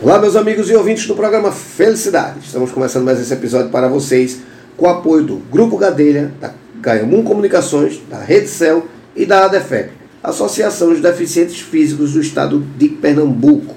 [0.00, 2.40] Olá, meus amigos e ouvintes do programa Felicidade.
[2.42, 4.40] Estamos começando mais esse episódio para vocês
[4.76, 9.92] com o apoio do Grupo Gadelha, da Gaiamum Comunicações, da Rede Cel e da ADEFEP,
[10.20, 13.76] Associação dos Deficientes Físicos do Estado de Pernambuco.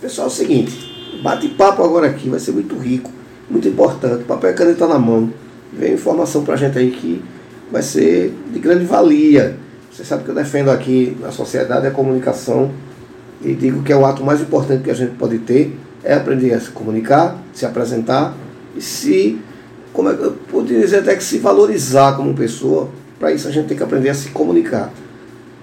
[0.00, 3.10] Pessoal, é o seguinte, bate-papo agora aqui vai ser muito rico,
[3.48, 5.32] muito importante, papel e caneta na mão.
[5.72, 7.22] Vem informação para a gente aí que
[7.70, 9.56] vai ser de grande valia.
[9.92, 12.72] Você sabe que eu defendo aqui na sociedade a comunicação
[13.44, 16.52] e digo que é o ato mais importante que a gente pode ter é aprender
[16.52, 18.34] a se comunicar, se apresentar
[18.76, 19.38] e se,
[19.92, 22.88] como é, eu poderia dizer até que se valorizar como pessoa.
[23.18, 24.92] Para isso a gente tem que aprender a se comunicar.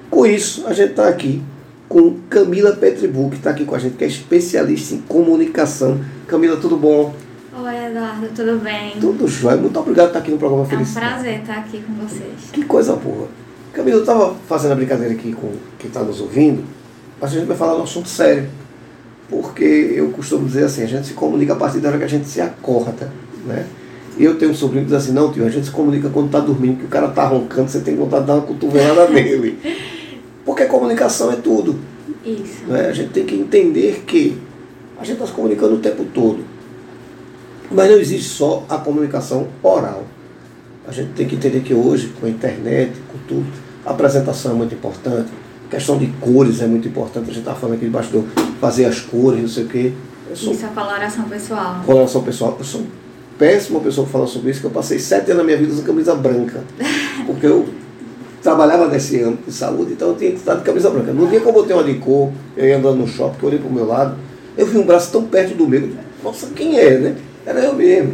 [0.09, 1.41] Com isso, a gente está aqui
[1.87, 5.99] com Camila Petribu, que está aqui com a gente, que é especialista em comunicação.
[6.27, 7.13] Camila, tudo bom?
[7.53, 8.93] Oi, Eduardo, tudo bem?
[8.99, 9.57] Tudo jóia.
[9.57, 10.95] Muito obrigado por estar aqui no programa Feliz.
[10.95, 12.51] É um prazer estar aqui com vocês.
[12.53, 13.27] Que coisa boa.
[13.73, 16.63] Camila, eu estava fazendo a brincadeira aqui com quem está nos ouvindo
[17.19, 18.47] mas a gente vai falar de um assunto sério.
[19.29, 22.09] Porque eu costumo dizer assim, a gente se comunica a partir da hora que a
[22.09, 23.11] gente se acorda.
[23.45, 23.65] Né?
[24.17, 26.39] Eu tenho um sobrinho que diz assim, não, tio, a gente se comunica quando está
[26.39, 29.59] dormindo, que o cara está roncando, você tem vontade de dar uma cotovelada nele.
[30.43, 31.79] Porque comunicação é tudo.
[32.25, 32.65] Isso.
[32.67, 32.87] Né?
[32.87, 34.37] A gente tem que entender que
[34.99, 36.43] a gente está se comunicando o tempo todo.
[37.71, 40.05] Mas não existe só a comunicação oral.
[40.87, 43.45] A gente tem que entender que hoje, com a internet, com tudo,
[43.85, 45.29] a apresentação é muito importante
[45.69, 47.29] questão de cores é muito importante.
[47.29, 48.23] A gente está falando aqui de bastidor,
[48.59, 49.93] fazer as cores, não sei o quê.
[50.33, 51.81] Sou, isso é coloração pessoal.
[51.85, 52.55] Coloração pessoal.
[52.57, 52.81] Eu sou
[53.37, 55.85] péssima pessoa para falar sobre isso, que eu passei sete anos na minha vida usando
[55.85, 56.63] camisa branca.
[57.25, 57.67] Porque eu
[58.41, 61.11] trabalhava nesse âmbito de saúde, então eu tinha que estar de camisa branca.
[61.11, 63.49] No dia que eu botei uma de cor, eu ia andando no shopping, que eu
[63.49, 64.17] olhei para o meu lado,
[64.57, 65.89] eu vi um braço tão perto do meu,
[66.23, 67.15] nossa, quem é, né?
[67.45, 68.13] Era eu mesmo.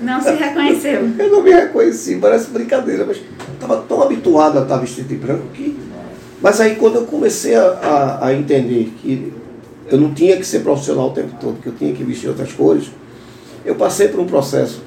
[0.00, 1.08] Não se reconheceu.
[1.18, 3.18] eu não me reconheci, parece brincadeira, mas
[3.54, 5.76] estava tão habituado a estar vestido de branco que
[6.46, 9.32] mas aí quando eu comecei a, a, a, entender que
[9.90, 12.52] eu não tinha que ser profissional o tempo todo, que eu tinha que vestir outras
[12.52, 12.84] cores,
[13.64, 14.80] eu passei por um processo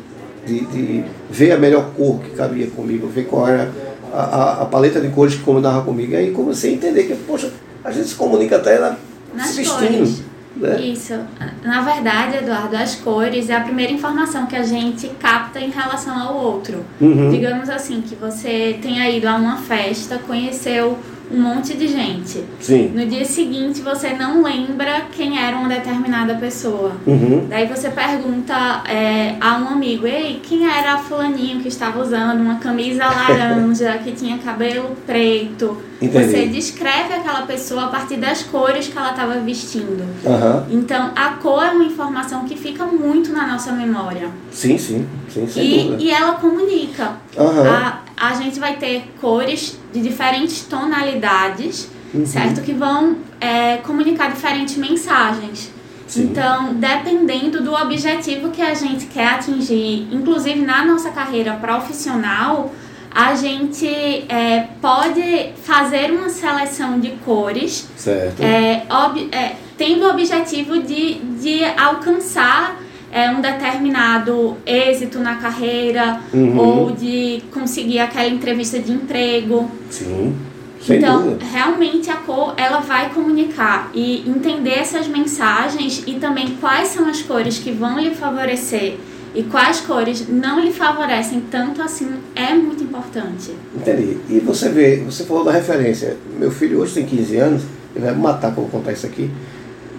[0.46, 3.70] de, de ver a melhor cor que cabia comigo, ver qual era
[4.14, 6.14] a, a, a paleta de cores que combinava comigo.
[6.14, 7.52] E aí comecei a entender que, poxa,
[7.84, 8.96] a gente se comunica até na,
[9.36, 9.98] Nas se vestindo.
[9.98, 10.22] Cores.
[10.56, 10.82] Né?
[10.82, 11.14] Isso.
[11.62, 16.18] Na verdade, Eduardo, as cores é a primeira informação que a gente capta em relação
[16.18, 16.86] ao outro.
[17.02, 17.30] Uhum.
[17.30, 20.98] Digamos assim, que você tenha ido a uma festa, conheceu
[21.32, 22.44] um monte de gente.
[22.60, 22.92] Sim.
[22.94, 26.94] No dia seguinte você não lembra quem era uma determinada pessoa.
[27.06, 27.48] Uhum.
[27.48, 32.42] Daí você pergunta é, a um amigo, ei, quem era a fulaninho que estava usando
[32.42, 35.89] uma camisa laranja, que tinha cabelo preto.
[36.02, 36.26] Entendi.
[36.26, 40.04] Você descreve aquela pessoa a partir das cores que ela estava vestindo.
[40.24, 40.66] Uhum.
[40.80, 44.30] Então a cor é uma informação que fica muito na nossa memória.
[44.52, 46.04] Sim, sim, sim, sem e, dúvida.
[46.04, 47.18] e ela comunica.
[47.36, 47.70] Uhum.
[47.70, 52.26] A, a gente vai ter cores de diferentes tonalidades, uhum.
[52.26, 52.62] certo?
[52.62, 55.70] Que vão é, comunicar diferentes mensagens.
[56.08, 56.24] Sim.
[56.24, 62.74] Então, dependendo do objetivo que a gente quer atingir, inclusive na nossa carreira profissional,
[63.12, 68.42] a gente é, pode fazer uma seleção de cores, certo.
[68.42, 72.80] É, ob, é, tendo o objetivo de, de alcançar
[73.12, 76.58] é, um determinado êxito na carreira uhum.
[76.58, 79.70] ou de conseguir aquela entrevista de emprego.
[79.90, 80.36] Sim.
[80.82, 81.46] Sem então, dúvida.
[81.52, 87.22] realmente a cor ela vai comunicar e entender essas mensagens e também quais são as
[87.22, 88.98] cores que vão lhe favorecer
[89.34, 93.52] e quais cores não lhe favorecem tanto assim é muito importante.
[93.76, 94.18] Entendi.
[94.30, 96.18] E você vê, você falou da referência.
[96.38, 97.64] Meu filho hoje tem 15 anos,
[97.96, 99.30] ele vai me matar quando eu contar isso aqui,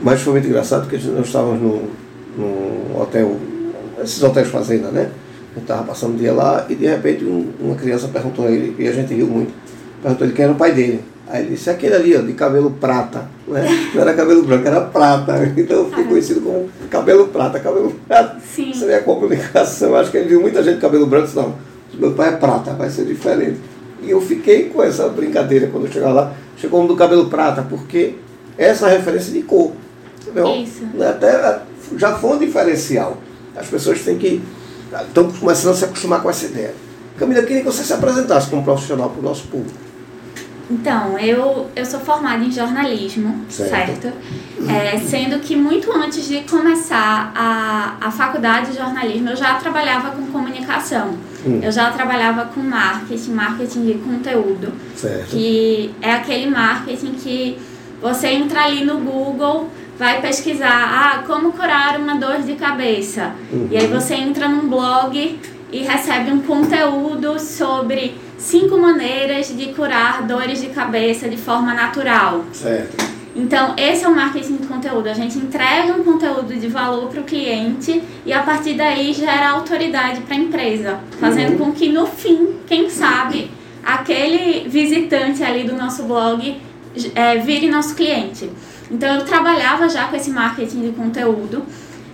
[0.03, 1.89] mas foi muito engraçado porque nós estávamos no,
[2.37, 3.37] num hotel,
[4.03, 5.11] esses hotéis fazenda, né?
[5.55, 8.75] Gente estava passando o dia lá e de repente um, uma criança perguntou a ele,
[8.79, 9.53] e a gente riu muito,
[10.03, 11.05] perguntou ele quem era o pai dele.
[11.31, 13.29] Aí ele disse, aquele ali, ó, de cabelo prata.
[13.47, 13.65] Né?
[13.95, 15.53] Não era cabelo branco, era prata.
[15.57, 18.37] Então eu fiquei conhecido como cabelo prata, cabelo prata.
[18.41, 18.71] Sim.
[18.71, 19.95] Isso é a comunicação.
[19.95, 21.55] Acho que ele viu muita gente de cabelo branco, não.
[21.95, 23.61] Meu pai é prata, vai ser diferente.
[24.03, 26.33] E eu fiquei com essa brincadeira quando eu chegar lá.
[26.57, 28.15] Chegou um do cabelo prata, porque
[28.59, 29.73] essa referência de cor.
[30.21, 30.49] Entendeu?
[30.57, 30.83] Isso.
[31.01, 31.61] Até
[31.97, 33.19] já foi um diferencial.
[33.57, 34.43] As pessoas têm que.
[35.07, 36.75] estão começando a se acostumar com essa ideia.
[37.17, 39.90] Camila, eu queria que você se apresentasse como profissional para o nosso público.
[40.71, 43.71] Então, eu, eu sou formada em jornalismo, Certo.
[43.71, 44.13] certo?
[44.69, 50.11] É, sendo que muito antes de começar a, a faculdade de jornalismo, eu já trabalhava
[50.13, 51.15] com comunicação.
[51.45, 51.61] Hum.
[51.63, 54.73] Eu já trabalhava com marketing, marketing de conteúdo.
[54.95, 55.31] Certo.
[55.31, 57.59] Que é aquele marketing que
[58.01, 59.69] você entra ali no Google,
[59.99, 63.33] vai pesquisar, ah, como curar uma dor de cabeça.
[63.53, 63.69] Uhum.
[63.71, 65.39] E aí você entra num blog
[65.73, 72.45] e recebe um conteúdo sobre cinco maneiras de curar dores de cabeça de forma natural.
[72.53, 73.11] Certo.
[73.35, 75.09] Então, esse é o marketing de conteúdo.
[75.09, 79.51] A gente entrega um conteúdo de valor para o cliente e a partir daí gera
[79.51, 81.67] autoridade para a empresa, fazendo uhum.
[81.67, 83.51] com que no fim, quem sabe,
[83.85, 86.61] aquele visitante ali do nosso blog
[87.15, 88.51] é, vire nosso cliente.
[88.91, 91.65] Então, eu trabalhava já com esse marketing de conteúdo.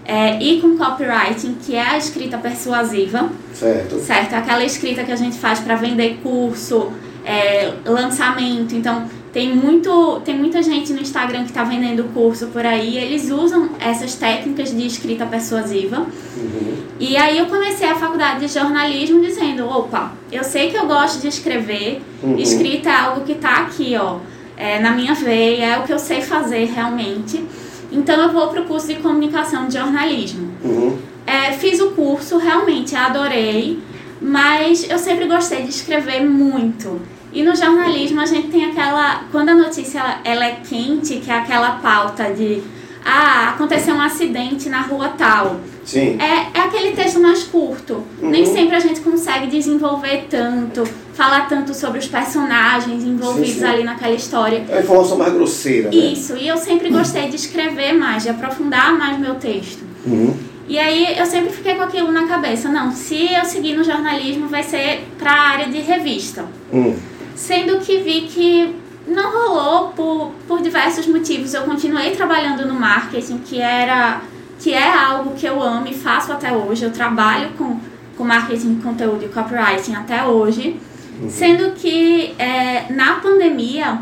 [0.06, 3.28] É, e com copywriting, que é a escrita persuasiva.
[3.52, 3.98] Certo.
[3.98, 6.92] Certo, aquela escrita que a gente faz para vender curso,
[7.24, 8.74] é, lançamento.
[8.74, 13.30] Então, tem, muito, tem muita gente no Instagram que está vendendo curso por aí, eles
[13.30, 16.06] usam essas técnicas de escrita persuasiva.
[16.36, 16.76] Uhum.
[16.98, 21.20] E aí eu comecei a faculdade de jornalismo dizendo, opa, eu sei que eu gosto
[21.20, 22.38] de escrever, uhum.
[22.38, 24.20] escrita é algo que está aqui, ó,
[24.56, 27.44] é, na minha veia, é o que eu sei fazer realmente.
[27.90, 30.50] Então eu vou para o curso de comunicação de jornalismo.
[30.64, 30.98] Uhum.
[31.26, 33.80] É, fiz o curso, realmente adorei,
[34.20, 37.00] mas eu sempre gostei de escrever muito.
[37.32, 39.24] E no jornalismo a gente tem aquela.
[39.30, 42.62] Quando a notícia ela é quente, que é aquela pauta de.
[43.04, 45.60] Ah, aconteceu um acidente na rua tal.
[45.84, 46.18] Sim.
[46.20, 48.02] É, é aquele texto mais curto.
[48.20, 48.30] Uhum.
[48.30, 50.82] Nem sempre a gente consegue desenvolver tanto,
[51.16, 53.64] falar tanto sobre os personagens envolvidos sim, sim.
[53.64, 54.64] ali naquela história.
[54.68, 55.90] É a informação mais grosseira.
[55.90, 55.96] Né?
[55.96, 59.82] Isso, e eu sempre gostei de escrever mais, de aprofundar mais meu texto.
[60.06, 60.36] Uhum.
[60.68, 62.68] E aí eu sempre fiquei com aquilo na cabeça.
[62.68, 66.44] Não, se eu seguir no jornalismo vai ser para a área de revista.
[66.72, 66.96] Uhum
[67.36, 68.74] sendo que vi que
[69.06, 71.54] não rolou por, por diversos motivos.
[71.54, 74.22] Eu continuei trabalhando no marketing, que era
[74.58, 76.84] que é algo que eu amo e faço até hoje.
[76.84, 77.78] Eu trabalho com,
[78.16, 80.80] com marketing de conteúdo e copywriting até hoje.
[81.20, 81.30] Uhum.
[81.30, 84.00] Sendo que é, na pandemia,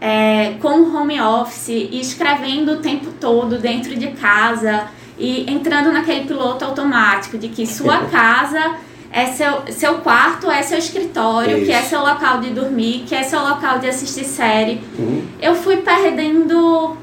[0.00, 4.86] é, com o home office e escrevendo o tempo todo dentro de casa
[5.18, 8.76] e entrando naquele piloto automático de que sua casa
[9.10, 11.66] é seu, seu quarto é seu escritório, Isso.
[11.66, 14.80] que é seu local de dormir, que é seu local de assistir série.
[14.98, 15.26] Uhum.
[15.40, 16.96] Eu fui perdendo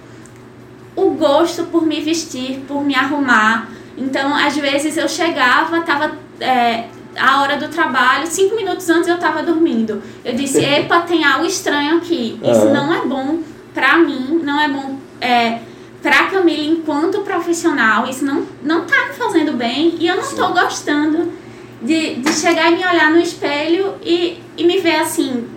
[0.95, 3.69] o gosto por me vestir, por me arrumar.
[3.97, 6.85] Então, às vezes eu chegava, tava é,
[7.17, 10.01] a hora do trabalho, cinco minutos antes eu tava dormindo.
[10.23, 12.39] Eu disse, epa, tem algo estranho aqui.
[12.43, 12.73] Isso uhum.
[12.73, 13.39] não é bom
[13.73, 15.59] pra mim, não é bom é,
[16.01, 18.07] pra Camila enquanto profissional.
[18.07, 21.31] Isso não, não tá me fazendo bem e eu não tô gostando
[21.81, 25.47] de, de chegar e me olhar no espelho e, e me ver assim,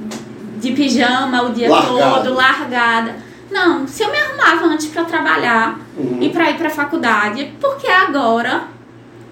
[0.59, 3.17] de pijama o dia todo, largada.
[3.51, 6.19] Não, se eu me arrumava antes para trabalhar uhum.
[6.21, 8.65] e para ir para faculdade, porque agora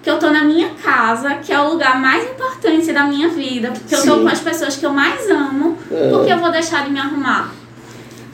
[0.05, 3.71] que eu tô na minha casa, que é o lugar mais importante da minha vida,
[3.71, 4.07] porque Sim.
[4.07, 6.11] eu tô com as pessoas que eu mais amo, é.
[6.11, 7.51] porque eu vou deixar de me arrumar.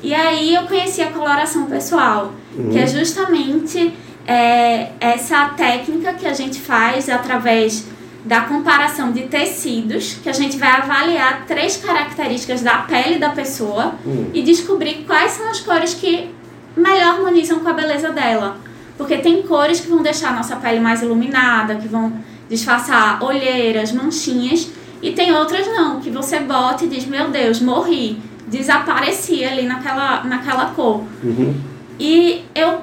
[0.03, 2.33] E aí eu conheci a coloração pessoal,
[2.69, 3.93] que é justamente
[4.27, 7.85] é, essa técnica que a gente faz através
[8.25, 13.95] da comparação de tecidos, que a gente vai avaliar três características da pele da pessoa
[14.05, 14.29] hum.
[14.33, 16.29] e descobrir quais são as cores que
[16.75, 18.57] melhor harmonizam com a beleza dela.
[19.01, 22.13] Porque tem cores que vão deixar a nossa pele mais iluminada, que vão
[22.47, 24.69] disfarçar olheiras, manchinhas,
[25.01, 30.23] e tem outras não, que você bota e diz, meu Deus, morri, desapareci ali naquela,
[30.23, 31.01] naquela cor.
[31.23, 31.59] Uhum.
[31.99, 32.81] E eu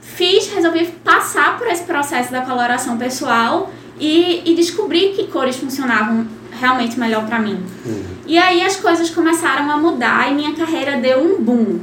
[0.00, 3.70] fiz, resolvi passar por esse processo da coloração pessoal
[4.00, 6.26] e, e descobri que cores funcionavam
[6.58, 7.62] realmente melhor para mim.
[7.84, 8.04] Uhum.
[8.26, 11.80] E aí as coisas começaram a mudar e minha carreira deu um boom.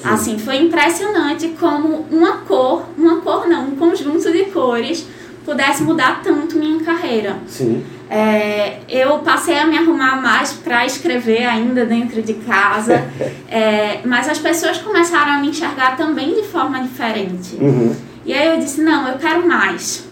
[0.00, 0.08] Sim.
[0.08, 5.06] Assim, foi impressionante como uma cor, uma cor não, um conjunto de cores
[5.44, 7.38] pudesse mudar tanto minha carreira.
[7.46, 7.84] Sim.
[8.08, 13.04] É, eu passei a me arrumar mais para escrever ainda dentro de casa,
[13.48, 17.56] é, mas as pessoas começaram a me enxergar também de forma diferente.
[17.60, 17.94] Uhum.
[18.24, 20.10] E aí eu disse, não, eu quero mais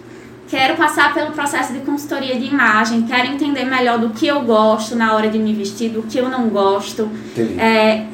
[0.48, 4.96] quero passar pelo processo de consultoria de imagem, quero entender melhor do que eu gosto
[4.96, 7.08] na hora de me vestir, do que eu não gosto.
[7.58, 8.04] É,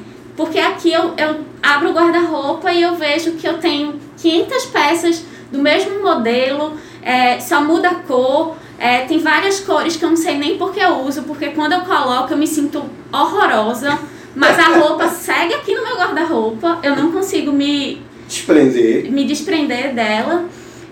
[0.85, 5.59] aqui eu, eu abro o guarda-roupa e eu vejo que eu tenho 500 peças do
[5.59, 10.37] mesmo modelo, é, só muda a cor, é, tem várias cores que eu não sei
[10.37, 13.99] nem porque eu uso, porque quando eu coloco eu me sinto horrorosa,
[14.35, 19.95] mas a roupa segue aqui no meu guarda-roupa, eu não consigo me desprender, me desprender
[19.95, 20.45] dela.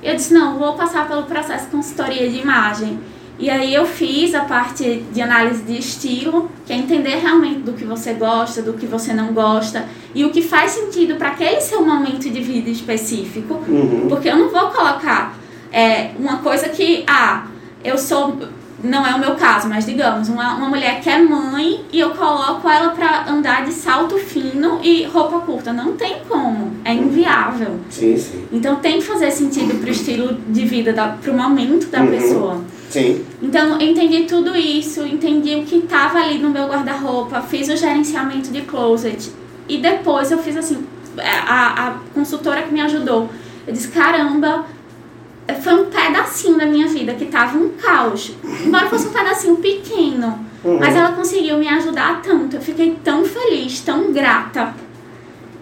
[0.02, 2.98] Eu disse, não, vou passar pelo processo de consultoria de imagem.
[3.42, 7.72] E aí eu fiz a parte de análise de estilo, que é entender realmente do
[7.72, 9.84] que você gosta, do que você não gosta
[10.14, 13.54] e o que faz sentido para aquele seu momento de vida específico.
[13.66, 14.06] Uhum.
[14.08, 15.36] Porque eu não vou colocar
[15.72, 17.48] é, uma coisa que, ah,
[17.82, 18.38] eu sou
[18.82, 22.10] não é o meu caso, mas digamos, uma, uma mulher que é mãe e eu
[22.10, 25.72] coloco ela para andar de salto fino e roupa curta.
[25.72, 27.78] Não tem como, é inviável.
[27.88, 28.46] Sim, sim.
[28.52, 32.10] Então tem que fazer sentido pro estilo de vida, da, pro momento da uhum.
[32.10, 32.60] pessoa.
[32.90, 33.24] Sim.
[33.40, 37.76] Então eu entendi tudo isso, entendi o que estava ali no meu guarda-roupa, fiz o
[37.76, 39.32] gerenciamento de closet
[39.68, 40.84] e depois eu fiz assim,
[41.18, 43.30] a, a consultora que me ajudou.
[43.66, 44.66] Eu disse, caramba,
[45.62, 48.32] foi um pedacinho da minha vida que tava um caos.
[48.64, 50.78] Embora fosse um pedacinho pequeno, uhum.
[50.78, 52.56] mas ela conseguiu me ajudar tanto.
[52.56, 54.74] Eu fiquei tão feliz, tão grata,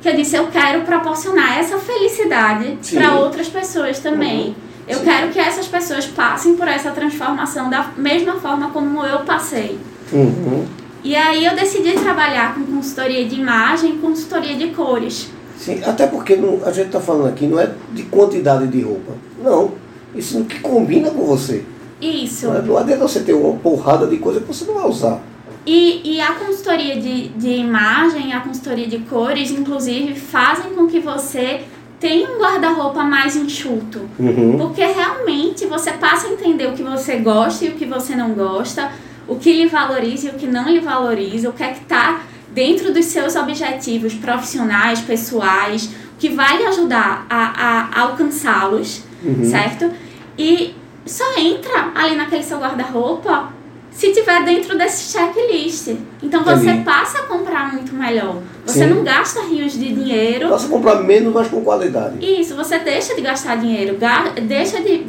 [0.01, 4.49] que eu disse: eu quero proporcionar essa felicidade para outras pessoas também.
[4.49, 4.55] Uhum.
[4.89, 5.05] Eu Sim.
[5.05, 9.79] quero que essas pessoas passem por essa transformação da mesma forma como eu passei.
[10.13, 10.67] Uhum.
[11.03, 15.31] E aí eu decidi trabalhar com consultoria de imagem e consultoria de cores.
[15.61, 19.13] Sim, até porque não, a gente está falando aqui não é de quantidade de roupa.
[19.43, 19.73] Não.
[20.15, 21.65] Isso no que combina com você.
[22.01, 22.47] Isso.
[22.47, 25.21] Não, é, não adianta você ter uma porrada de coisa que você não vai usar.
[25.67, 30.99] E, e a consultoria de, de imagem, a consultoria de cores, inclusive, fazem com que
[30.99, 31.61] você
[32.01, 34.09] tenha um guarda-roupa mais enxuto.
[34.19, 34.57] Uhum.
[34.57, 38.33] Porque realmente você passa a entender o que você gosta e o que você não
[38.33, 38.91] gosta,
[39.29, 42.23] o que lhe valoriza e o que não lhe valoriza, o que é que está
[42.53, 49.45] dentro dos seus objetivos profissionais, pessoais, que vai lhe ajudar a, a alcançá-los, uhum.
[49.45, 49.91] certo?
[50.37, 50.75] E
[51.07, 53.53] só entra ali naquele seu guarda-roupa
[53.91, 55.89] se tiver dentro desse checklist.
[56.23, 58.41] Então você passa a comprar muito melhor.
[58.65, 58.95] Você Sim.
[58.95, 60.49] não gasta rios de dinheiro.
[60.49, 62.17] Passa a comprar menos, mas com qualidade.
[62.21, 63.99] Isso, você deixa de gastar dinheiro,
[64.43, 65.07] deixa de,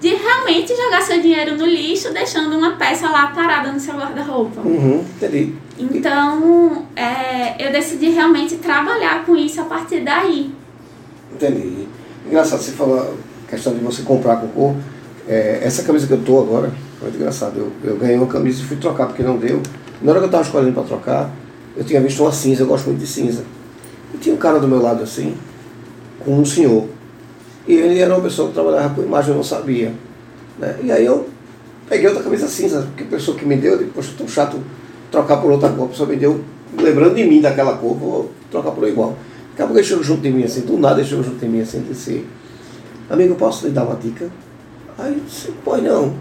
[0.00, 4.62] de realmente jogar seu dinheiro no lixo, deixando uma peça lá parada no seu guarda-roupa.
[4.62, 5.54] Uhum, entendi.
[5.78, 10.52] Então, é, eu decidi realmente trabalhar com isso a partir daí.
[11.34, 11.86] Entendi.
[12.26, 14.74] Engraçado, você falou a questão de você comprar com cor.
[15.28, 17.58] É, essa camisa que eu tô agora, muito engraçado.
[17.58, 19.62] Eu, eu ganhei uma camisa e fui trocar porque não deu.
[20.00, 21.30] Na hora que eu estava escolhendo para trocar,
[21.76, 23.44] eu tinha visto uma cinza, eu gosto muito de cinza.
[24.14, 25.34] E tinha um cara do meu lado assim,
[26.20, 26.88] com um senhor.
[27.66, 29.92] E ele era uma pessoa que trabalhava com imagem, eu não sabia.
[30.58, 30.76] Né?
[30.82, 31.28] E aí eu
[31.88, 34.58] peguei outra camisa cinza, porque a pessoa que me deu, eu poxa, tão chato
[35.10, 35.86] trocar por outra cor.
[35.86, 36.40] A pessoa me deu,
[36.78, 39.16] lembrando de mim daquela cor, vou trocar por igual.
[39.50, 41.48] Daqui a pouco ele chegou junto de mim assim, do nada ele chegou junto de
[41.48, 42.24] mim assim, disse,
[43.08, 44.30] amigo, posso lhe dar uma dica?
[44.98, 46.14] Aí eu disse, pois não.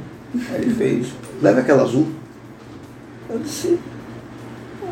[0.52, 1.08] Aí ele fez,
[1.42, 2.08] leva aquela azul.
[3.30, 3.80] Eu disse,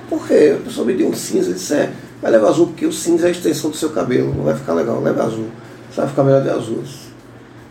[0.09, 0.55] por quê?
[0.59, 3.29] A pessoa me deu um cinza, disse, é, vai levar azul porque o cinza é
[3.29, 5.47] a extensão do seu cabelo, não vai ficar legal, leva azul.
[5.97, 6.83] Você vai ficar melhor de azul.
[6.83, 7.07] Disse,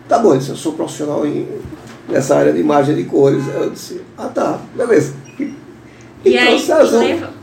[0.09, 1.47] tá bom, eu, disse, eu sou profissional em,
[2.09, 3.45] nessa área de imagem de cores.
[3.55, 5.15] Eu disse, ah tá, beleza.
[5.39, 5.55] E,
[6.25, 7.03] e aí, azul,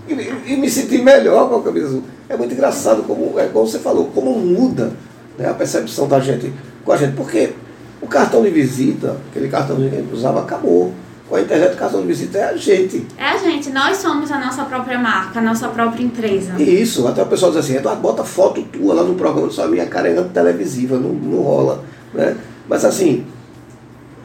[0.09, 2.03] e, e, me senti melhor com a camisa azul.
[2.27, 4.91] É muito engraçado como, é como você falou, como muda
[5.37, 6.51] né, a percepção da gente
[6.83, 7.15] com a gente.
[7.15, 7.53] Porque
[8.01, 10.93] o cartão de visita, aquele cartão que a gente usava, acabou.
[11.29, 13.07] Com a internet, o cartão de visita é a gente.
[13.17, 16.61] É a gente, nós somos a nossa própria marca, a nossa própria empresa.
[16.61, 19.67] Isso, até o pessoal diz assim, Eduardo, bota foto tua lá no programa, só a
[19.67, 21.83] minha cara é televisiva, não, não rola.
[22.13, 22.35] Né?
[22.67, 23.25] Mas assim,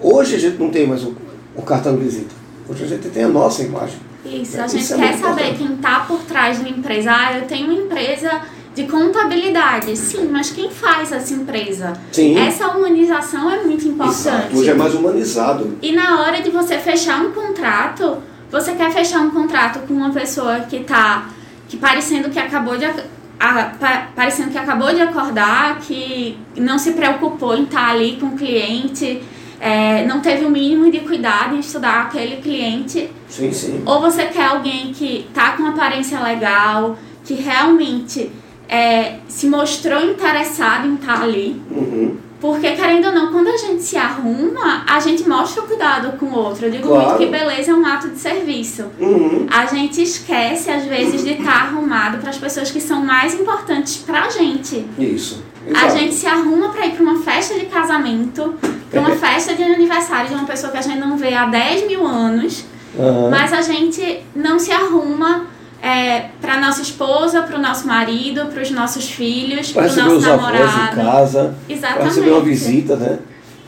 [0.00, 1.14] hoje a gente não tem mais o,
[1.54, 2.34] o cartão de visita.
[2.68, 3.98] Hoje a gente tem a nossa imagem.
[4.24, 5.58] Isso, a gente Isso é quer saber importante.
[5.58, 7.10] quem está por trás de uma empresa.
[7.10, 8.42] Ah, eu tenho uma empresa
[8.78, 9.96] de contabilidade.
[9.96, 11.94] Sim, mas quem faz essa empresa?
[12.12, 12.38] Sim.
[12.38, 14.20] Essa humanização é muito importante.
[14.20, 14.56] Exato.
[14.56, 15.78] Hoje é mais humanizado.
[15.82, 18.18] E na hora de você fechar um contrato,
[18.48, 21.28] você quer fechar um contrato com uma pessoa que está
[21.68, 26.92] que parecendo que acabou de a, pa, parecendo que acabou de acordar, que não se
[26.92, 29.20] preocupou em estar tá ali com o cliente,
[29.60, 33.10] é, não teve o mínimo de cuidado em estudar aquele cliente.
[33.28, 33.82] Sim, sim.
[33.84, 38.30] Ou você quer alguém que está com aparência legal, que realmente
[38.68, 41.60] é, se mostrou interessado em estar ali.
[41.70, 42.16] Uhum.
[42.40, 46.26] Porque, querendo ou não, quando a gente se arruma, a gente mostra o cuidado com
[46.26, 46.66] o outro.
[46.66, 47.06] Eu digo claro.
[47.06, 48.84] muito que beleza é um ato de serviço.
[49.00, 49.46] Uhum.
[49.50, 53.96] A gente esquece, às vezes, de estar arrumado para as pessoas que são mais importantes
[53.96, 54.86] para a gente.
[54.96, 55.42] Isso.
[55.66, 55.86] Exato.
[55.86, 58.54] A gente se arruma para ir para uma festa de casamento,
[58.88, 61.88] para uma festa de aniversário de uma pessoa que a gente não vê há 10
[61.88, 62.64] mil anos,
[62.96, 63.30] uhum.
[63.30, 65.46] mas a gente não se arruma
[65.82, 70.28] é, para nossa esposa, para o nosso marido, para os nossos filhos, para o nosso
[70.28, 70.64] namorado.
[70.64, 71.98] Avós em casa, Exatamente.
[71.98, 73.18] Para receber uma visita, né?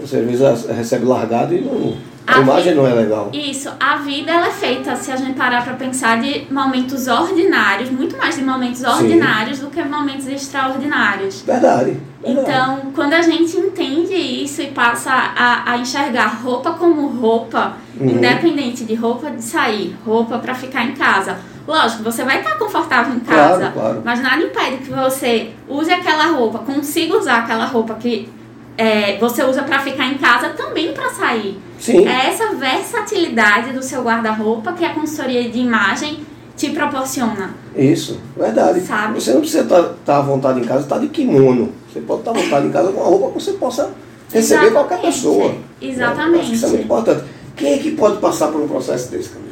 [0.00, 3.30] Você às vezes recebe largado e não, a, a imagem não é legal.
[3.32, 7.90] Isso, a vida ela é feita, se a gente parar para pensar, de momentos ordinários,
[7.90, 9.64] muito mais de momentos ordinários Sim.
[9.64, 11.42] do que momentos extraordinários.
[11.42, 12.48] Verdade, verdade.
[12.48, 18.08] Então, quando a gente entende isso e passa a, a enxergar roupa como roupa, uhum.
[18.08, 21.36] independente de roupa de sair, roupa para ficar em casa
[21.70, 24.02] Lógico, você vai estar confortável em casa, claro, claro.
[24.04, 28.28] mas nada impede que você use aquela roupa, consiga usar aquela roupa que
[28.76, 31.60] é, você usa para ficar em casa também para sair.
[31.78, 32.08] Sim.
[32.08, 37.54] É essa versatilidade do seu guarda-roupa que a consultoria de imagem te proporciona.
[37.76, 38.80] Isso, verdade.
[38.80, 39.20] Sabe?
[39.20, 41.72] Você não precisa estar tá, tá à vontade em casa, estar tá de kimono.
[41.88, 43.92] Você pode estar tá à vontade em casa com uma roupa que você possa
[44.32, 44.72] receber Exatamente.
[44.72, 45.54] qualquer pessoa.
[45.80, 46.32] Exatamente.
[46.32, 46.40] Né?
[46.40, 47.24] Acho que isso é muito importante.
[47.56, 49.49] Quem é que pode passar por um processo desse, Camila?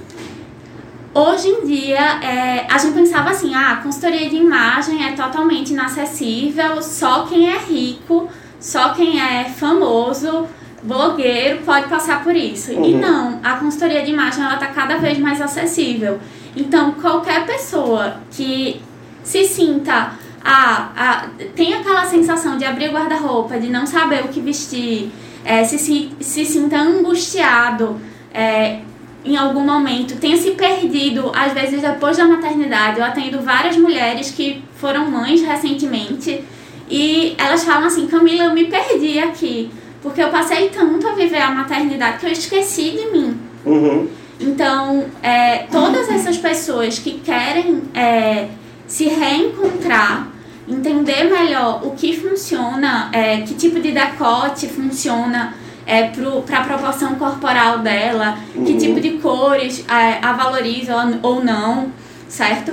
[1.15, 5.73] Hoje em dia, é, a gente pensava assim, ah, a consultoria de imagem é totalmente
[5.73, 8.29] inacessível, só quem é rico,
[8.61, 10.47] só quem é famoso,
[10.83, 12.73] blogueiro pode passar por isso.
[12.73, 12.85] Uhum.
[12.85, 16.21] E não, a consultoria de imagem ela está cada vez mais acessível.
[16.55, 18.81] Então, qualquer pessoa que
[19.23, 20.13] se sinta
[20.45, 25.11] ah, ah, tem aquela sensação de abrir o guarda-roupa, de não saber o que vestir,
[25.45, 28.01] é, se, se, se sinta angustiado
[28.33, 28.81] é,
[29.25, 32.99] em algum momento, tenha se perdido, às vezes depois da maternidade.
[32.99, 36.45] Eu atendo várias mulheres que foram mães recentemente
[36.91, 39.71] e elas falam assim: Camila, eu me perdi aqui,
[40.03, 43.39] porque eu passei tanto a viver a maternidade que eu esqueci de mim.
[43.65, 44.09] Uhum.
[44.41, 48.49] Então, é, todas essas pessoas que querem é,
[48.87, 50.29] se reencontrar,
[50.69, 55.55] entender melhor o que funciona, é, que tipo de decote funciona
[55.89, 56.13] é,
[56.47, 58.63] para a proporção corporal dela, uhum.
[58.63, 61.91] que tipo de cores é, a valoriza ou não,
[62.29, 62.73] certo?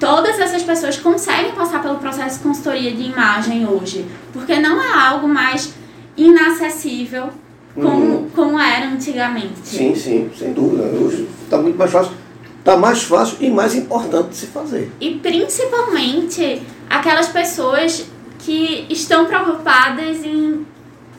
[0.00, 5.06] Todas essas pessoas conseguem passar pelo processo de consultoria de imagem hoje, porque não é
[5.06, 5.74] algo mais
[6.16, 7.28] inacessível
[7.74, 8.30] como, uhum.
[8.34, 9.60] como era antigamente.
[9.62, 10.84] Sim, sim, sem dúvida.
[10.84, 12.12] Hoje está muito mais fácil.
[12.58, 14.90] Está mais fácil e mais importante de se fazer.
[14.98, 18.06] E principalmente aquelas pessoas
[18.38, 20.66] que estão preocupadas em,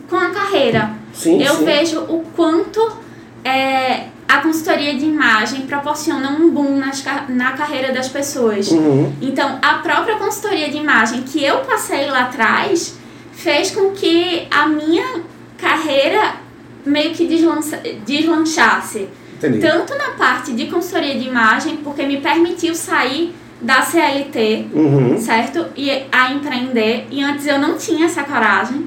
[0.10, 0.92] com a carreira.
[1.18, 1.66] Sim, Eu sim.
[1.66, 2.80] vejo o quanto
[3.44, 8.70] é, a consultoria de imagem proporciona um boom nas, na carreira das pessoas.
[8.70, 9.12] Uhum.
[9.22, 12.96] Então, a própria consultoria de imagem que eu passei lá atrás
[13.32, 15.22] fez com que a minha
[15.58, 16.36] carreira
[16.86, 19.08] meio que deslança, deslanchasse.
[19.38, 19.60] Entendi.
[19.60, 25.18] Tanto na parte de consultoria de imagem, porque me permitiu sair da CLT, uhum.
[25.20, 25.68] certo?
[25.76, 27.08] E a empreender.
[27.10, 28.86] E antes eu não tinha essa coragem,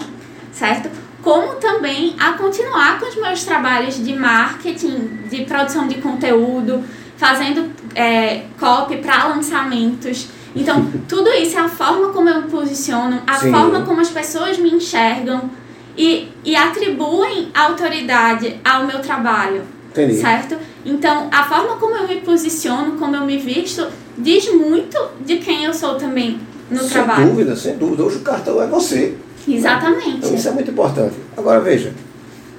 [0.53, 0.91] certo?
[1.23, 6.83] Como também a continuar com os meus trabalhos de marketing, de produção de conteúdo,
[7.17, 10.29] fazendo é, copy para lançamentos.
[10.57, 13.53] Então, tudo isso é a forma como eu me posiciono, a Sim.
[13.53, 15.51] forma como as pessoas me enxergam
[15.97, 19.63] e, e atribuem autoridade ao meu trabalho.
[19.91, 20.15] Entendi.
[20.15, 20.57] Certo?
[20.85, 25.65] Então, a forma como eu me posiciono, como eu me visto, diz muito de quem
[25.65, 27.21] eu sou também no sem trabalho.
[27.21, 28.05] Sem dúvida, sem dúvida.
[28.05, 29.17] Hoje o cartão é você.
[29.47, 30.19] Exatamente.
[30.19, 31.15] Então, isso é muito importante.
[31.37, 31.93] Agora, veja,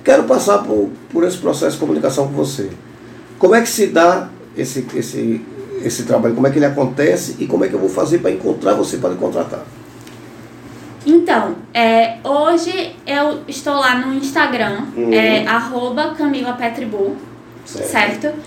[0.04, 2.70] quero passar por, por esse processo de comunicação com você.
[3.38, 5.42] Como é que se dá esse, esse,
[5.84, 6.36] esse trabalho?
[6.36, 8.98] Como é que ele acontece e como é que eu vou fazer para encontrar você
[8.98, 9.64] para contratar?
[11.06, 15.12] Então, é, hoje eu estou lá no Instagram, uhum.
[15.12, 17.18] é, arroba Camila Petribu,
[17.66, 17.90] certo?
[17.90, 18.40] certo?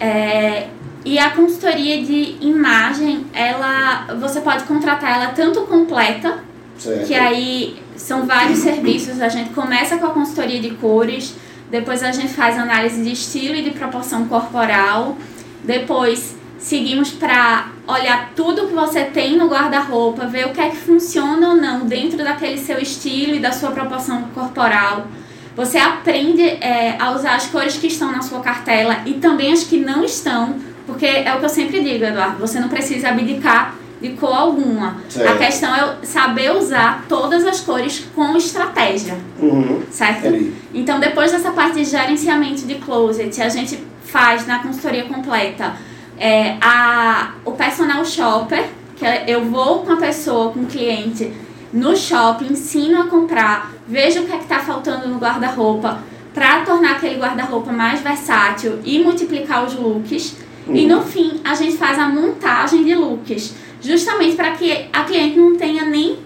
[0.00, 0.68] É,
[1.04, 6.38] e a consultoria de imagem, ela, você pode contratar ela tanto completa,
[6.78, 7.06] certo.
[7.06, 11.34] que aí são vários serviços, a gente começa com a consultoria de cores,
[11.70, 15.16] depois a gente faz análise de estilo e de proporção corporal,
[15.64, 20.76] depois seguimos para olhar tudo que você tem no guarda-roupa, ver o que é que
[20.76, 25.06] funciona ou não dentro daquele seu estilo e da sua proporção corporal.
[25.54, 29.64] Você aprende é, a usar as cores que estão na sua cartela e também as
[29.64, 33.74] que não estão, porque é o que eu sempre digo, Eduardo, você não precisa abdicar
[34.00, 34.96] de cor alguma.
[35.08, 35.32] Certo.
[35.32, 39.16] A questão é saber usar todas as cores com estratégia.
[39.40, 39.82] Uhum.
[39.90, 40.52] Certo?
[40.72, 45.74] Então, depois dessa parte de gerenciamento de closet, a gente faz na consultoria completa
[46.18, 48.64] é, a, o personal shopper,
[48.96, 51.32] que é, eu vou com a pessoa, com o cliente,
[51.72, 56.00] no shopping, ensino a comprar, vejo o que é está faltando no guarda-roupa,
[56.34, 60.36] para tornar aquele guarda-roupa mais versátil e multiplicar os looks.
[60.66, 60.76] Uhum.
[60.76, 65.38] E no fim, a gente faz a montagem de looks, justamente para que a cliente
[65.38, 66.18] não tenha nem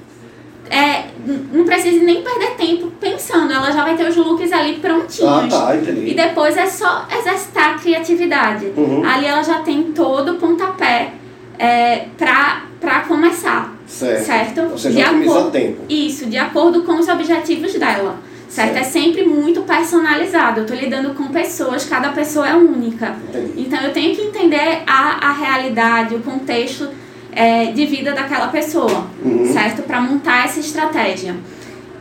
[0.71, 1.05] é,
[1.53, 5.53] não precisa nem perder tempo pensando, ela já vai ter os looks ali prontinhos.
[5.53, 6.11] Ah, tá, entendi.
[6.11, 8.73] E depois é só exercitar a criatividade.
[8.75, 9.05] Uhum.
[9.05, 11.12] Ali ela já tem todo o pontapé
[11.59, 13.77] é, pra começar.
[13.87, 14.25] Certo.
[14.25, 14.61] certo?
[14.71, 15.83] Ou seja, de acordo, tempo.
[15.88, 18.17] Isso, de acordo com os objetivos dela.
[18.49, 18.75] Certo?
[18.75, 18.77] certo?
[18.79, 20.61] É sempre muito personalizado.
[20.61, 23.15] Eu tô lidando com pessoas, cada pessoa é única.
[23.29, 23.53] Entendi.
[23.59, 26.88] Então eu tenho que entender a, a realidade, o contexto
[27.33, 29.53] é, de vida daquela pessoa, uhum.
[29.53, 29.83] certo?
[29.83, 31.35] Para montar essa estratégia.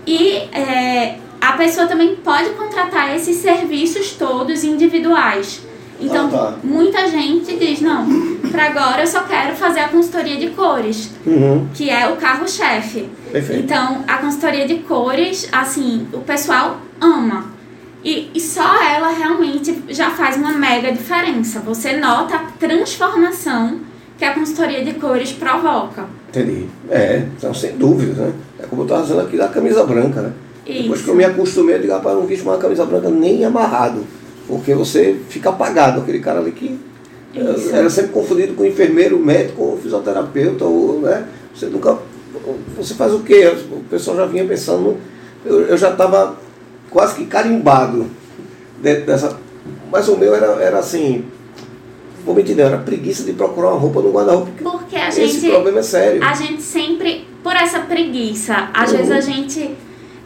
[0.06, 5.62] E é, a pessoa também pode contratar esses serviços todos individuais.
[6.00, 6.58] Então, ah, tá.
[6.63, 8.06] muita gente diz: não,
[8.52, 11.67] para agora eu só quero fazer a consultoria de cores, uhum.
[11.74, 13.08] que é o carro-chefe.
[13.54, 17.52] Então, a consultoria de cores, assim, o pessoal ama.
[18.04, 21.60] E, e só ela realmente já faz uma mega diferença.
[21.60, 23.80] Você nota a transformação
[24.21, 26.05] que a consultoria de cores provoca.
[26.29, 26.67] Entendi.
[26.91, 28.34] É, então, sem dúvida, né?
[28.60, 30.31] É como eu estava dizendo aqui da camisa branca, né?
[30.63, 30.84] Isso.
[30.84, 34.05] Depois que eu me acostumei, eu digo, rapaz, não visto uma camisa branca nem amarrado.
[34.47, 36.79] Porque você fica apagado, aquele cara ali que
[37.34, 37.75] Isso.
[37.75, 41.25] Era sempre confundido com enfermeiro, médico ou fisioterapeuta, ou, né?
[41.55, 41.97] Você nunca.
[42.77, 43.51] Você faz o quê?
[43.71, 44.97] O pessoal já vinha pensando.
[45.43, 46.36] Eu, eu já estava
[46.91, 48.05] quase que carimbado
[48.79, 49.36] dentro dessa.
[49.91, 51.25] Mas o meu era, era assim.
[52.25, 54.51] Vou me entender, era preguiça de procurar uma roupa no guarda-roupa.
[54.62, 55.38] Porque a gente.
[55.38, 56.23] Esse problema é sério.
[56.23, 58.97] A gente sempre, por essa preguiça, às uhum.
[58.97, 59.75] vezes a gente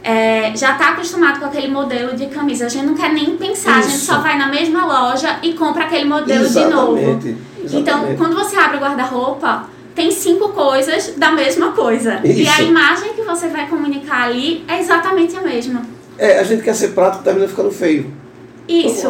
[0.02, 2.66] é, já está acostumado com aquele modelo de camisa.
[2.66, 3.88] A gente não quer nem pensar, Isso.
[3.88, 6.98] a gente só vai na mesma loja e compra aquele modelo exatamente, de novo.
[6.98, 7.76] Exatamente.
[7.76, 12.20] Então, quando você abre o guarda-roupa, tem cinco coisas da mesma coisa.
[12.22, 12.40] Isso.
[12.40, 15.82] E a imagem que você vai comunicar ali é exatamente a mesma.
[16.18, 18.12] É, a gente quer ser prático e termina ficando feio.
[18.68, 19.08] Isso.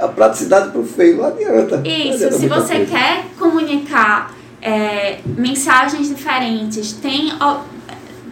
[0.00, 1.82] A praticidade para o feio não adianta.
[1.84, 2.86] Isso, adianta se você coisa.
[2.86, 7.32] quer comunicar é, mensagens diferentes, tem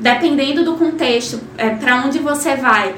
[0.00, 2.94] dependendo do contexto, é, para onde você vai,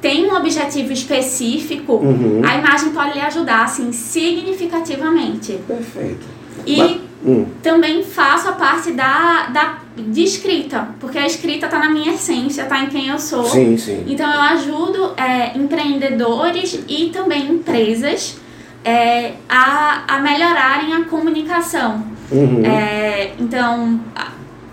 [0.00, 2.42] tem um objetivo específico, uhum.
[2.44, 5.58] a imagem pode lhe ajudar, assim, significativamente.
[5.66, 6.26] Perfeito.
[6.64, 7.46] E Mas, hum.
[7.62, 12.62] também faço a parte da, da de escrita, porque a escrita está na minha essência,
[12.62, 13.44] está em quem eu sou.
[13.44, 14.04] Sim, sim.
[14.06, 18.38] Então eu ajudo é, empreendedores e também empresas
[18.84, 22.04] é, a, a melhorarem a comunicação.
[22.30, 22.64] Uhum.
[22.64, 24.00] É, então,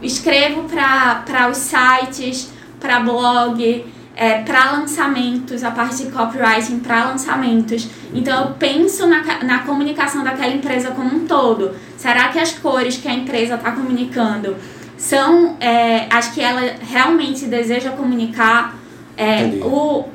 [0.02, 7.88] escrevo para os sites, para blog, é, para lançamentos, a parte de copywriting para lançamentos.
[8.14, 11.72] Então eu penso na, na comunicação daquela empresa como um todo.
[11.98, 14.56] Será que as cores que a empresa está comunicando
[14.98, 18.76] são é, as que ela realmente deseja comunicar?
[19.18, 20.06] É, o,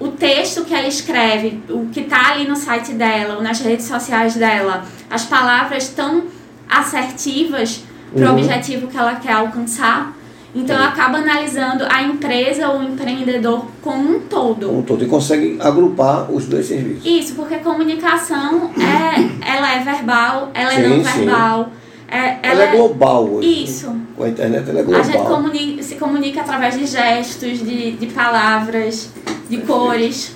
[0.00, 3.86] o texto que ela escreve, o que está ali no site dela ou nas redes
[3.86, 6.24] sociais dela, as palavras tão
[6.68, 7.82] assertivas
[8.14, 8.38] para o uhum.
[8.38, 10.14] objetivo que ela quer alcançar.
[10.54, 14.66] Então, acaba analisando a empresa ou o empreendedor como um todo.
[14.66, 15.04] Como um todo.
[15.04, 17.04] E consegue agrupar os dois serviços.
[17.04, 21.68] Isso, porque comunicação é, ela é verbal, ela sim, é não verbal.
[22.10, 23.64] É, ela, ela, é global hoje.
[23.64, 23.94] Isso.
[24.16, 25.00] Com a internet ela é global.
[25.02, 29.10] A gente comunica, se comunica através de gestos, de, de palavras,
[29.50, 30.34] de cores.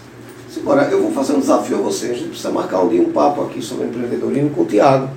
[0.55, 2.11] Agora, eu vou fazer um desafio a você.
[2.11, 5.09] A gente precisa marcar um dia um papo aqui sobre empreendedorismo com o Tiago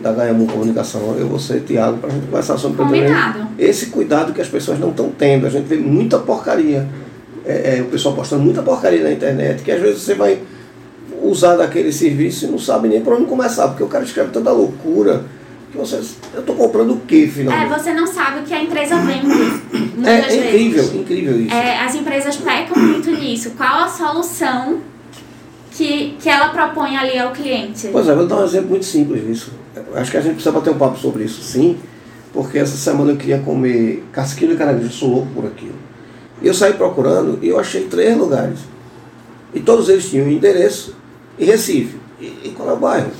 [0.00, 3.48] da Ganhamu Comunicação, eu, você e Tiago, para a gente conversar sobre Combinado.
[3.58, 5.46] esse cuidado que as pessoas não estão tendo.
[5.46, 6.86] A gente vê muita porcaria.
[7.44, 10.38] É, é, o pessoal postando muita porcaria na internet, que às vezes você vai
[11.22, 14.50] usar daquele serviço e não sabe nem por onde começar, porque o cara escreve tanta
[14.50, 15.24] loucura
[15.72, 16.00] que você.
[16.34, 17.72] Eu estou comprando o quê, finalmente?
[17.72, 19.88] É, você não sabe o que a empresa vende.
[19.98, 21.52] É, é incrível, incrível isso.
[21.52, 23.50] É, as empresas pecam muito nisso.
[23.56, 24.78] Qual a solução
[25.72, 27.88] que, que ela propõe ali ao cliente?
[27.90, 29.50] Pois é, vou dar um exemplo muito simples disso
[29.94, 31.78] acho que a gente precisa bater um papo sobre isso sim,
[32.32, 35.74] porque essa semana eu queria comer casquilho e caranguejo, sou louco por aquilo.
[36.40, 38.60] E eu saí procurando e eu achei três lugares.
[39.52, 40.94] E todos eles tinham endereço
[41.38, 41.96] e Recife.
[42.20, 43.10] E, e qual é o bairro?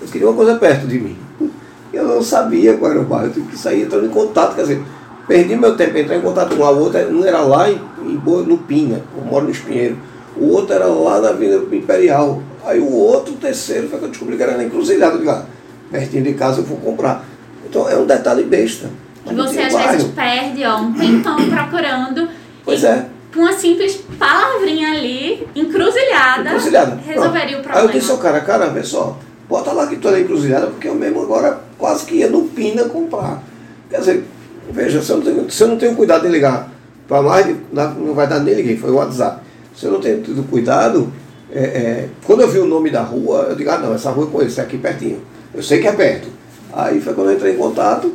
[0.00, 1.16] Eu queria uma coisa perto de mim.
[1.92, 4.60] Eu não sabia qual era o bairro, eu tive que sair entrando em contato, quer
[4.60, 4.82] dizer,
[5.26, 8.20] perdi meu tempo em entrar em contato com a outra, um era lá em, em
[8.46, 9.96] no Pinha, eu moro no Espinheiro,
[10.36, 14.10] o outro era lá na Avenida Imperial, aí o outro, o terceiro, foi que eu
[14.10, 15.46] descobri que era na encruzilhada, digo, ah,
[15.90, 17.24] pertinho de casa eu vou comprar.
[17.68, 18.88] Então é um detalhe besta.
[19.26, 22.28] Que você às vezes perde ó, um tempão procurando.
[22.64, 23.06] Pois é.
[23.32, 26.98] Com uma simples palavrinha ali, encruzilhada, encruzilhada.
[27.04, 27.78] resolveria o problema.
[27.78, 30.88] Aí eu disse ao cara, cara, vê só, bota lá que tu é encruzilhada, porque
[30.88, 33.42] eu mesmo agora quase que ia no Pina comprar.
[33.90, 34.24] Quer dizer,
[34.70, 36.70] veja, se eu não tenho, se eu não tenho cuidado de ligar
[37.06, 39.42] para mais, não vai dar nem liguei, foi o WhatsApp.
[39.76, 41.12] Se eu não tenho tido cuidado,
[41.52, 44.24] é, é, quando eu vi o nome da rua, eu digo, ah não, essa rua
[44.24, 45.20] eu conheço, é aqui pertinho.
[45.54, 46.28] Eu sei que é perto.
[46.72, 48.14] Aí foi quando eu entrei em contato,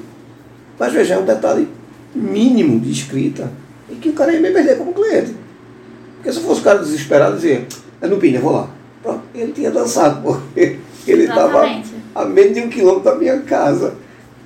[0.78, 1.68] mas veja, é um detalhe
[2.14, 3.52] mínimo de escrita
[3.90, 5.36] e que o cara ia me perder como cliente.
[6.16, 7.68] Porque se fosse o cara desesperado, dizia,
[8.02, 8.70] é no Pinha, vou lá.
[9.02, 11.66] Pronto, ele tinha dançado, porque ele estava
[12.16, 13.96] a menos de um quilômetro da minha casa.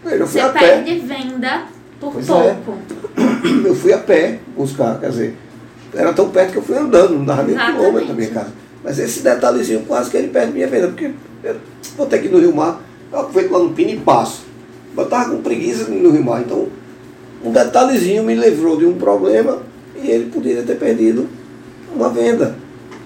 [0.06, 0.60] Eu fui Você a pé.
[0.60, 1.66] perde venda
[2.00, 2.58] por pois é.
[2.66, 2.80] pouco.
[3.18, 3.68] É.
[3.68, 5.36] Eu fui a pé buscar, quer dizer,
[5.94, 8.52] era tão perto que eu fui andando, não dava nem um quilômetro da minha casa.
[8.84, 11.12] Mas esse detalhezinho quase que ele perde minha venda, porque
[11.44, 11.56] eu
[11.96, 14.46] vou ter que ir no Rio Mar, eu aproveito lá no Pino e passo.
[14.96, 16.68] Eu estava com preguiça de ir no Rio Mar, então
[17.44, 19.60] um detalhezinho me livrou de um problema
[19.96, 21.28] e ele poderia ter perdido
[21.96, 22.56] uma venda.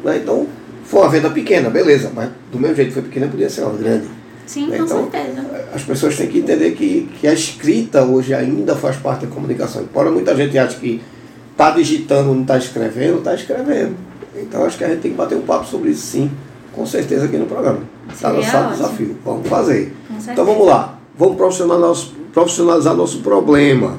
[0.03, 0.17] Né?
[0.17, 0.47] Então,
[0.85, 3.77] foi uma venda pequena, beleza, mas do mesmo jeito que foi pequena, podia ser uma
[3.77, 4.07] grande.
[4.45, 4.77] Sim, né?
[4.77, 5.47] com então, certeza.
[5.73, 9.83] As pessoas têm que entender que, que a escrita hoje ainda faz parte da comunicação.
[9.83, 11.01] Embora muita gente ache que
[11.51, 13.95] está digitando, não está escrevendo, está escrevendo.
[14.35, 16.31] Então acho que a gente tem que bater um papo sobre isso sim,
[16.73, 17.79] com certeza aqui no programa.
[18.11, 19.17] Está lançado o desafio.
[19.25, 19.95] Vamos fazer.
[20.27, 20.97] Então vamos lá.
[21.17, 23.97] Vamos profissionalizar nosso, profissionalizar nosso problema.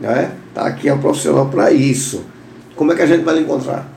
[0.00, 0.32] Né?
[0.54, 2.24] Tá aqui é um profissional para isso.
[2.76, 3.88] Como é que a gente vai encontrar?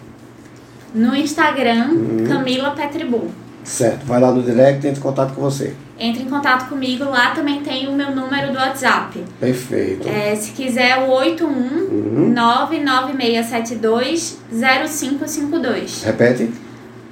[0.94, 2.26] No Instagram, hum.
[2.28, 3.30] Camila Petribu.
[3.68, 5.74] Certo, vai lá no direct e entra em contato com você.
[6.00, 9.22] Entre em contato comigo, lá também tem o meu número do WhatsApp.
[9.42, 10.08] Perfeito.
[10.08, 12.32] É, se quiser, o 81 uhum.
[12.34, 16.04] 99672 0552.
[16.04, 16.50] Repete.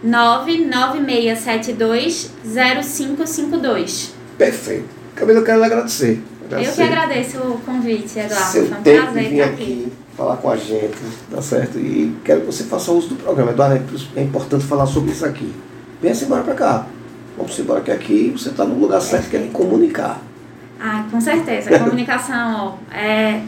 [0.02, 4.14] 99672 0552.
[4.38, 4.88] Perfeito.
[5.14, 6.24] Camila, eu quero lhe agradecer.
[6.46, 6.70] agradecer.
[6.70, 8.52] Eu que agradeço o convite, Eduardo.
[8.52, 10.96] Seu Foi um tempo prazer vir aqui, aqui falar com a gente,
[11.30, 11.78] tá certo?
[11.78, 13.52] E quero que você faça uso do programa.
[13.52, 13.84] Eduardo,
[14.16, 15.54] é importante falar sobre isso aqui.
[16.06, 16.88] Venha embora para cá.
[17.36, 20.22] Vamos embora que aqui você está no lugar certo que é comunicar.
[20.80, 21.76] Ah, com certeza.
[21.76, 23.42] A comunicação ó, é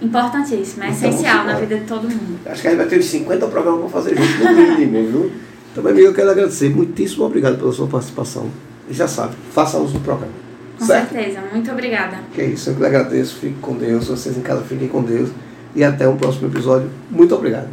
[0.00, 2.38] importantíssima, é então, essencial na vida de todo mundo.
[2.46, 5.32] Acho que a gente vai ter uns 50 programas para fazer junto, no mínimo, viu?
[5.72, 6.70] Então, amigo, eu quero agradecer.
[6.70, 8.48] Muitíssimo obrigado pela sua participação.
[8.88, 10.32] E já sabe, faça uso do programa.
[10.78, 11.12] Com certo?
[11.12, 11.40] certeza.
[11.52, 12.18] Muito obrigada.
[12.32, 13.34] Que é isso, eu que lhe agradeço.
[13.34, 14.06] Fique com Deus.
[14.06, 15.30] Vocês em casa fiquem com Deus.
[15.74, 16.88] E até um próximo episódio.
[17.10, 17.68] Muito obrigado.